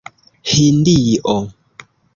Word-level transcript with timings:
Hindio 0.51 1.35